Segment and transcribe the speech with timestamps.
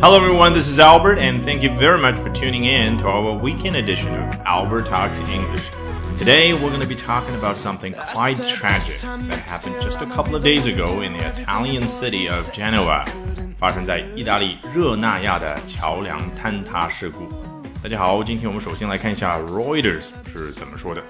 [0.00, 0.54] Hello, everyone.
[0.54, 4.14] This is Albert, and thank you very much for tuning in to our weekend edition
[4.14, 5.70] of Albert Talks English.
[6.16, 10.34] Today, we're going to be talking about something quite tragic that happened just a couple
[10.34, 13.04] of days ago in the Italian city of Genoa.
[13.58, 17.30] 发生在意大利热那亚的桥梁坍塌事故。
[17.82, 21.02] 大家好，今天我们首先来看一下 Reuters 是怎么说的。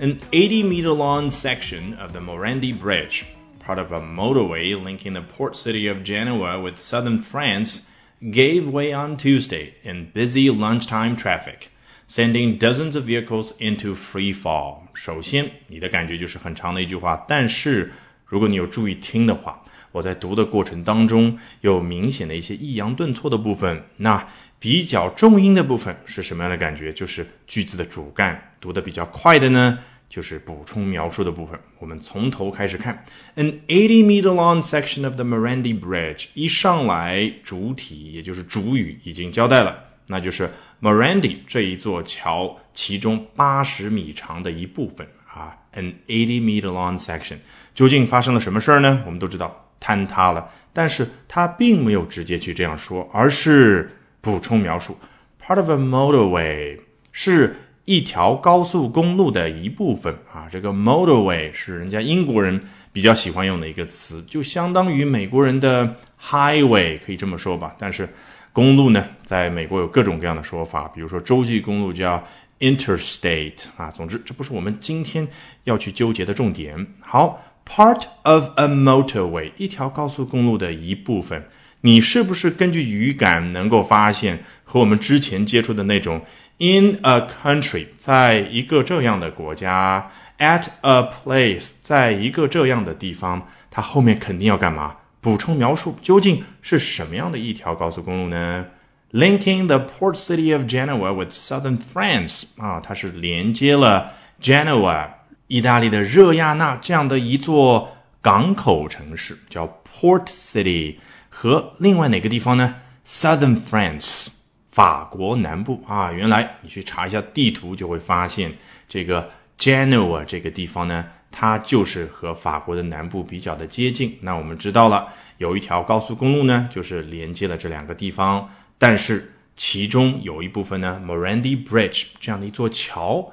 [0.00, 3.24] An 80-meter-long section of the Morandi Bridge,
[3.66, 7.88] part of a motorway linking the port city of Genoa with southern France
[8.21, 11.69] Gave way on Tuesday in busy lunchtime traffic,
[12.07, 14.83] sending dozens of vehicles into free fall.
[14.93, 17.91] 首先，你的感觉就是很长的一句话，但是
[18.25, 23.83] 如果你有注意听的话，我在读的过程当中有明显的一些抑扬顿挫的部分。
[23.97, 24.27] 那
[24.59, 26.93] 比较重音的部分是什么样的感觉？
[26.93, 29.79] 就是句子的主干读的比较快的呢？
[30.11, 33.05] 就是补充描述的部分，我们从头开始看。
[33.37, 45.55] An eighty-meter-long section of the Morandi Bridge，一上来主体也就是主语已经交代了，那就是 Morandi 这一座桥其中八十米长的一部分啊。
[45.75, 47.37] An eighty-meter-long section，
[47.73, 49.03] 究竟发生了什么事儿呢？
[49.05, 54.97] 我们都知道坍塌了，但是它并没有直接去这样说，而是补充描述
[55.41, 56.77] ，part of a motorway
[57.13, 57.55] 是。
[57.85, 62.61] 一条高速公路的一部分啊，这个 motorway 是人家英国人
[62.93, 67.75] 比较喜欢用的一个词，就相当于美国人的 highway，可以这么说吧。
[67.79, 68.07] 但是
[68.53, 72.23] 公路呢，在美国有各种各样的说法，比如说洲际公路叫
[72.59, 73.89] interstate 啊。
[73.89, 75.27] 总之，这不是我们今天
[75.63, 76.85] 要去纠结的重点。
[76.99, 81.43] 好，part of a motorway，一条高速公路的一部分。
[81.81, 86.21] 你是不是根据语感能够发现和我们之前接触的那种
[86.59, 94.95] in a country，在一个这样的国家，at a place，在一个这样的地方，它后面肯定要干嘛？
[95.19, 98.65] 补充描述究竟是什么样的一条高速公路呢
[99.11, 105.09] ？Linking the port city of Genoa with southern France，啊，它是连接了 Genoa，
[105.47, 110.95] 意大利的热亚纳这样的一座港口城市，叫 port city。
[111.33, 112.75] 和另外哪个地方呢
[113.07, 114.27] ？Southern France，
[114.69, 116.11] 法国南部啊。
[116.11, 118.53] 原来你去查一下地图，就会发现
[118.87, 124.19] 这个 Genoa 这个地方呢，它就是和法国的南部比较的接近。
[124.21, 128.49] 那我们知道了，有一条高速公路呢，就是连接了这两个地方。
[128.77, 133.31] 但是其中有一部分呢，Morandi Bridge 这样的一座桥，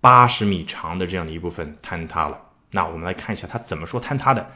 [0.00, 2.40] 八十米长的这样的一部分坍塌了。
[2.70, 4.50] 那我们来看一下它怎么说坍塌的。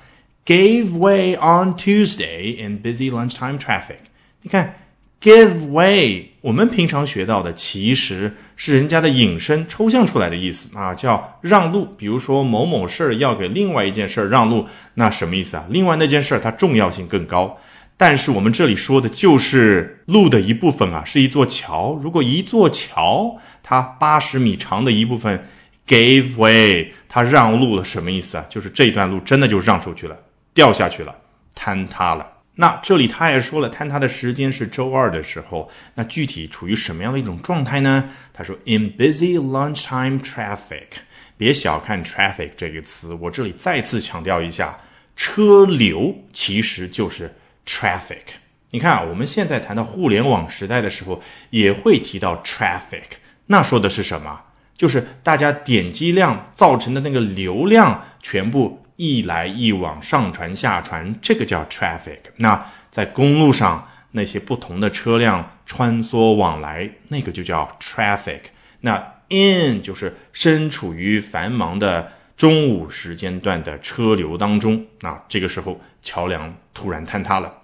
[0.49, 3.99] Gave way on Tuesday in busy lunchtime traffic。
[4.41, 4.77] 你看
[5.21, 11.85] ，give way，我们平常学到的其实是人家的引申抽象出来的意思啊，叫让路。
[11.99, 15.67] 比如说某某事儿要给另外一件事儿让路，那什么意思啊？
[15.69, 17.59] 另外那件事儿它重要性更高。
[17.99, 21.93] 但是我们这里说的就是路的一部分啊，是一座桥。
[22.03, 25.47] 如果一座桥它八十米长的一部分
[25.87, 28.47] gave way，它让路了，什么意思啊？
[28.49, 30.17] 就是这一段路真的就让出去了。
[30.59, 31.17] 掉下去了，
[31.55, 32.33] 坍塌了。
[32.57, 35.71] 那这里他也说了，坍塌的时间是周二的时候。
[35.95, 38.11] 那具体处于什么样的一种状态呢？
[38.35, 40.99] 他说，in busy lunchtime traffic。
[41.37, 44.77] 别小看 traffic 这个词，我这里再次强调一下，
[45.15, 47.33] 车流其实就是
[47.65, 48.25] traffic。
[48.71, 53.05] 你看啊，我们现在谈到互联网时代的时候，也会提到 traffic。
[53.47, 54.41] 那说的是什么？
[54.77, 58.85] 就是大家点击量造成的那个流量全部。
[58.99, 62.19] 一来一往，上传下传，这个叫 traffic。
[62.39, 68.41] 那在公路上那些不同的车辆穿梭往来，那个就叫 traffic。
[68.81, 74.85] 那 in 就是身处于繁忙的中午时间段的车流当中。
[75.03, 77.59] 那这个时候桥梁突然坍塌了，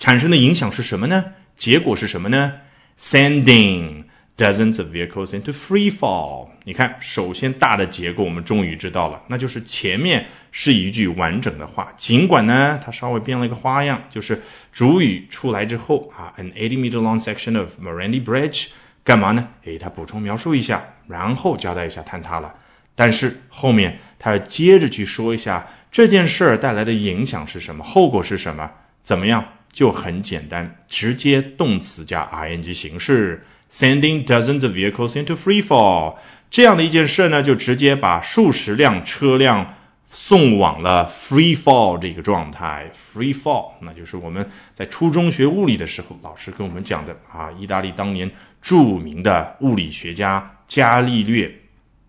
[0.00, 1.26] 产生的影响是什么呢？
[1.56, 2.54] 结果是什么呢
[2.98, 4.01] ？Sending。
[4.34, 6.48] Dozens of vehicles into free fall。
[6.64, 18.68] 你看，首先大的结构我们终于知道了，那就是前面是一句完整的话，尽管呢它稍微变了一个花样，就是主语出来之后啊，an eighty meter long section of Morandi Bridge，
[19.04, 19.48] 干嘛呢？
[19.64, 22.54] 诶，它补充描述一下，然后交代一下坍塌了。
[22.94, 28.70] 但是后面他要接着去说一下这件事儿带来的影响是什么，后果是什么，
[29.02, 29.44] 怎么样？
[29.72, 33.46] 就很简单，直接动词加 ing 形式。
[33.72, 36.16] Sending dozens of vehicles into free fall，
[36.50, 39.74] 这样的一件事呢，就直接把数十辆车辆
[40.06, 42.90] 送往了 free fall 这个状态。
[42.94, 48.30] Free fall，那就是我们在初中学物理的时候，老师跟我们讲的啊，意大利当年
[48.60, 51.60] 著名的物理学家伽利略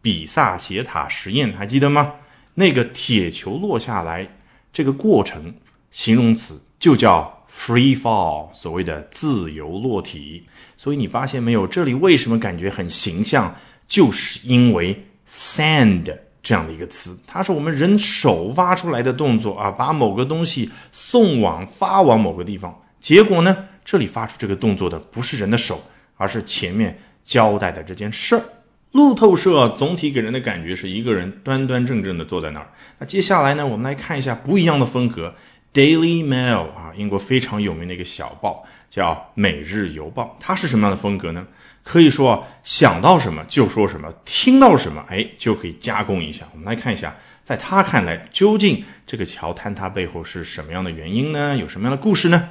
[0.02, 2.16] 比萨斜塔实验，还记得吗？
[2.56, 4.28] 那个铁球落下来，
[4.74, 5.56] 这个过程
[5.92, 10.44] 形容词就叫 free fall，所谓的自由落体。
[10.76, 13.56] 所以你发现没有，这里为什么感觉很形象？
[13.88, 22.82] 就是因为 send 这样的一个词，它是我们人手发出来的动作啊，把某个东西送往、发往某个地方。
[23.00, 25.82] 结果呢，这里发出这个动作的不是人的手，
[26.16, 28.44] 而是前面交代的这件事儿。
[28.92, 32.68] 路透社总体给人的感觉是一个人端端正正的坐在那儿。
[33.00, 35.34] 那接下来呢，我们来看一下不一样的风格。
[35.73, 40.37] Daily Mail 啊，英国非常有名的一个小报，叫《每日邮报》。
[40.43, 41.47] 它是什么样的风格呢？
[41.85, 46.47] 可以说想到什么就说什么，听到什么，哎，就可以加工一下。
[46.53, 51.57] 我们来看一下，在他看来，究竟这个桥坍塌背后是什么样的原因呢？
[51.57, 52.51] 有什么样的故事呢？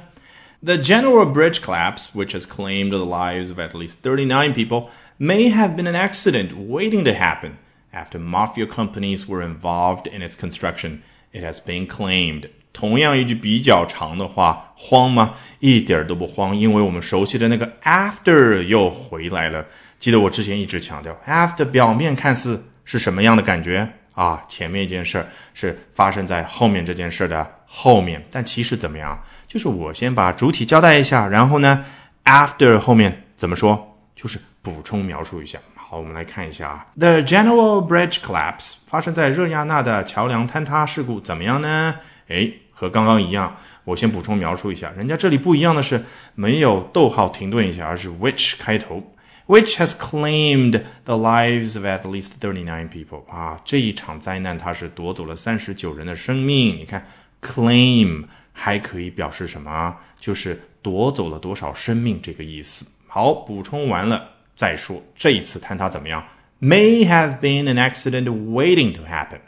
[0.60, 5.52] The Genoa Bridge collapse, which has claimed the lives of at least 39 people, may
[5.52, 7.52] have been an accident waiting to happen
[7.92, 11.02] after mafia companies were involved in its construction.
[11.32, 12.48] It has been claimed.
[12.73, 15.35] 同样一句比较长的话，慌吗？
[15.59, 19.63] 一点都不慌，因为我们熟悉的那个 after 又回来了。
[19.99, 24.43] 记得我之前一直强调，after 表面看似是什么样的感觉啊？
[24.49, 29.23] 前面一件事儿是发生在后面这件事的后面，但其实怎么样？
[29.47, 31.85] 就是我先把主体交代一下，然后呢
[32.25, 33.95] ，after 后面怎么说？
[34.15, 35.59] 就是补充描述一下。
[35.75, 41.95] 好，我们来看一下啊，The General Bridge collapse 发生在热亚纳的桥梁坍塌事故怎么样呢？
[42.27, 42.51] 哎。
[42.83, 46.03] 和刚刚一样，我先补充描述一下，人家这里不一样的是
[46.35, 49.01] 没有逗号停顿一下，而是 which 开头
[49.47, 56.77] ，which has claimed the lives of at least thirty nine people 啊，这一场灾难它是夺走了三十九人的生命。
[56.77, 57.07] 你看
[57.41, 59.95] ，claim 还可以表示什么？
[60.19, 62.85] 就是夺走了多少生命这个意思。
[63.07, 66.25] 好，补充完了再说，这一次坍塌怎么样
[66.59, 69.39] ？May have been an accident waiting to happen。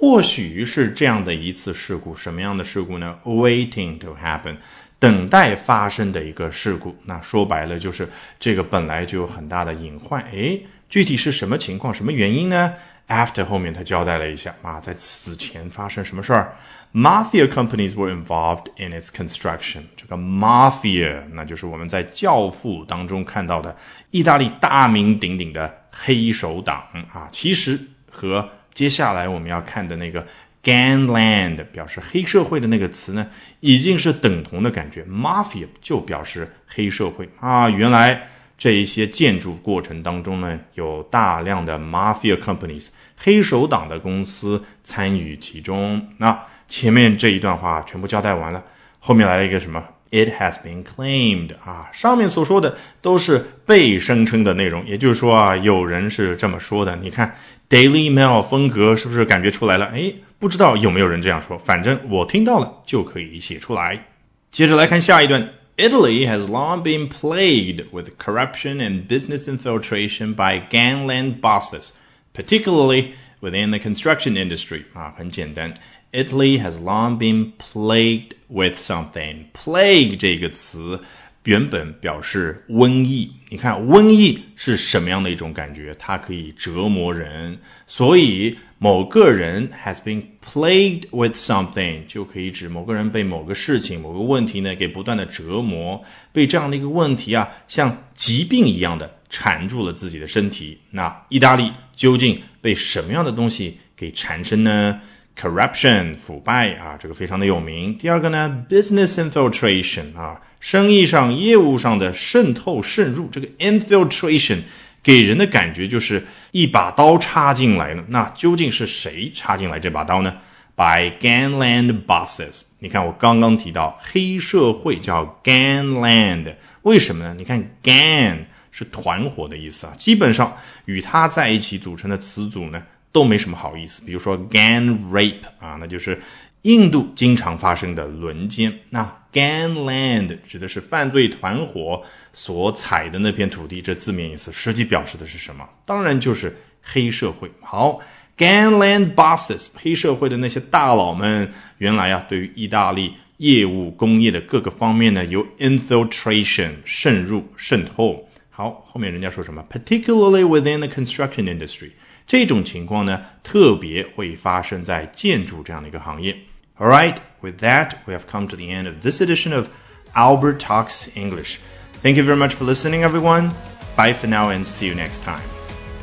[0.00, 4.58] 或许是这样的一次事故，什么样的事故呢？Waiting to happen，
[5.00, 6.96] 等待发生的一个事故。
[7.04, 8.08] 那说白了就是
[8.38, 10.22] 这个本来就有很大的隐患。
[10.30, 12.74] 诶，具体是什么情况、什么原因呢
[13.08, 16.54] ？After 后面他交代了一下啊，在此前发生什么事儿
[16.94, 19.82] ？Mafia companies were involved in its construction。
[19.96, 23.76] 这个 Mafia，那就是我们在《教父》当中看到的
[24.12, 28.48] 意大利大名鼎鼎的黑手党啊，其实和
[28.78, 30.24] 接下来我们要看的那个
[30.62, 33.26] gangland 表示黑社会的那个词呢，
[33.58, 35.02] 已经是等同的感觉。
[35.02, 37.68] mafia 就表示黑社会啊。
[37.68, 46.10] 原来这一些建筑过程当中呢，有大量的 mafia companies 黑手党的公司参与其中。
[46.18, 48.62] 那前面这一段话全部交代完了，
[49.00, 56.96] 后面来了一个什么？It has been claimed 啊，上面所说的都是被声称的内容，也就是说啊，有人是这么说的。
[56.96, 57.36] 你看。
[57.70, 59.84] Daily Mail 风格是不是感觉出来了？
[59.92, 64.06] 哎，不知道有没有人这样说，反正我听到了就可以写出来。
[64.50, 65.50] 接着来看下一段。
[65.76, 71.90] Italy has long been plagued with corruption and business infiltration by gangland bosses,
[72.32, 73.08] particularly
[73.40, 74.82] within the construction industry.
[74.92, 75.74] 啊，很简单
[76.12, 79.46] ，Italy has long been plagued with something.
[79.52, 81.02] Plague 这个词
[81.44, 85.94] 原本表示瘟疫，你看瘟疫是什么样的一种感觉？
[85.98, 100.78] 它可以折磨人，所以某个人 has been plagued with something 就可以指某个人被某个事情、某个问题呢给不断的折磨，被这样的一个问题啊，像疾病一样的缠住了自己的身体。
[100.90, 105.00] 那意大利究竟被什么样的东西给缠身呢
[105.36, 107.96] ？Corruption 腐败啊，这个非常的有名。
[107.96, 113.28] 第二个呢，business infiltration 啊，生意上、业务上的渗透、渗入。
[113.30, 114.58] 这个 infiltration
[115.02, 118.02] 给人的感觉就是一把刀插进来了。
[118.08, 120.36] 那究竟是谁插进来这把刀呢
[120.74, 122.62] ？By gangland bosses。
[122.80, 127.34] 你看我刚刚提到黑社会叫 gangland，为什么呢？
[127.38, 128.38] 你看 gang
[128.78, 132.82] 是团伙的意思啊，基本上与它在一起组成的词组呢。
[133.10, 136.20] 都没什么好意思，比如说 gang rape 啊，那就是
[136.62, 138.80] 印度经常发生的轮奸。
[138.90, 142.02] 那 gangland 指的是犯罪团伙
[142.34, 145.66] 所踩的那片土地，这字面意思实际表示的是什么？
[145.86, 147.50] 当然就是黑社会。
[147.62, 147.98] 好
[148.36, 158.27] ，gangland bosses 黑社会的那些大佬们，原来啊，对于意大利业务工业的各个方面呢，有 infiltration 渗入渗透。
[158.57, 159.65] 好，后面人家说什么？
[159.69, 161.91] particularly within the construction industry。
[162.25, 166.37] 这种情况呢，特别会发生在建筑这样的一个行业。
[166.79, 169.67] All right, with that, we have come to the end of this edition of
[170.13, 171.57] Albert Talks English.
[172.01, 173.51] Thank you very much for listening, everyone.
[173.95, 175.43] Bye for now and see you next time.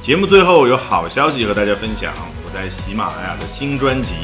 [0.03, 2.13] 节目最后有好消息和大家分享，
[2.45, 4.15] 我在喜马拉雅的新专辑《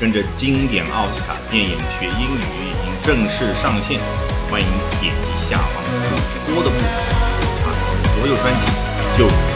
[0.00, 4.00] 跟着经典奥斯卡电影学英语》已经正式上线。
[4.50, 4.68] 欢迎
[5.00, 5.84] 点击下方
[6.46, 7.19] 主播的部分，
[8.21, 8.67] 所有专辑
[9.17, 9.50] 就。